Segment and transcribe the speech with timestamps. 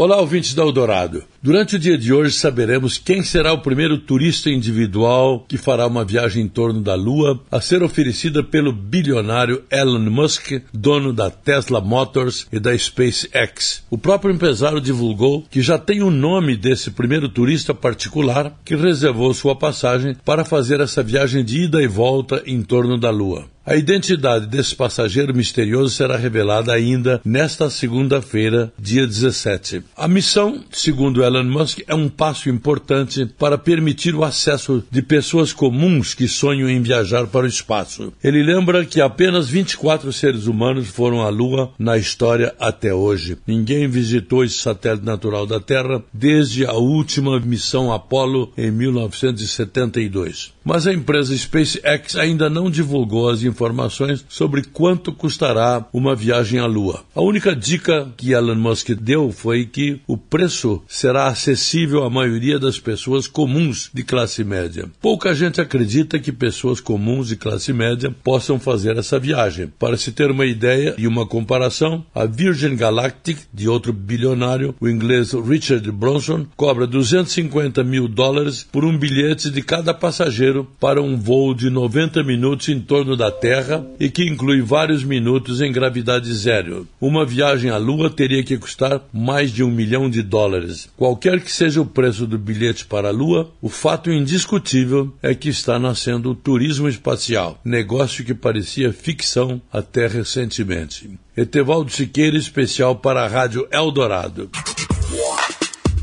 [0.00, 1.24] Olá, ouvintes da Eldorado.
[1.42, 6.04] Durante o dia de hoje saberemos quem será o primeiro turista individual que fará uma
[6.04, 11.80] viagem em torno da Lua a ser oferecida pelo bilionário Elon Musk, dono da Tesla
[11.80, 13.82] Motors e da SpaceX.
[13.90, 19.34] O próprio empresário divulgou que já tem o nome desse primeiro turista particular que reservou
[19.34, 23.46] sua passagem para fazer essa viagem de ida e volta em torno da Lua.
[23.68, 29.82] A identidade desse passageiro misterioso será revelada ainda nesta segunda-feira, dia 17.
[29.94, 35.52] A missão, segundo Elon Musk, é um passo importante para permitir o acesso de pessoas
[35.52, 38.10] comuns que sonham em viajar para o espaço.
[38.24, 43.36] Ele lembra que apenas 24 seres humanos foram à Lua na história até hoje.
[43.46, 50.56] Ninguém visitou esse satélite natural da Terra desde a última missão Apollo em 1972.
[50.68, 56.66] Mas a empresa SpaceX ainda não divulgou as informações sobre quanto custará uma viagem à
[56.66, 57.06] Lua.
[57.14, 62.58] A única dica que Elon Musk deu foi que o preço será acessível à maioria
[62.58, 64.84] das pessoas comuns de classe média.
[65.00, 69.72] Pouca gente acredita que pessoas comuns de classe média possam fazer essa viagem.
[69.78, 74.86] Para se ter uma ideia e uma comparação, a Virgin Galactic, de outro bilionário, o
[74.86, 81.16] inglês Richard Branson, cobra 250 mil dólares por um bilhete de cada passageiro para um
[81.16, 86.32] voo de 90 minutos em torno da Terra e que inclui vários minutos em gravidade
[86.34, 86.86] zero.
[87.00, 90.88] Uma viagem à Lua teria que custar mais de um milhão de dólares.
[90.96, 95.48] Qualquer que seja o preço do bilhete para a Lua, o fato indiscutível é que
[95.48, 101.10] está nascendo o turismo espacial, negócio que parecia ficção até recentemente.
[101.36, 104.50] Etevaldo Siqueira, especial para a Rádio Eldorado.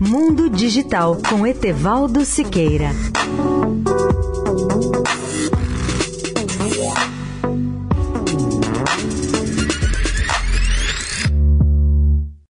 [0.00, 2.90] Mundo Digital com Etevaldo Siqueira.